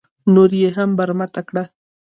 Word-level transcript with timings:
نور 0.33 0.51
یې 0.61 0.69
هم 0.77 0.89
برمته 0.97 1.41
کړه. 1.49 1.63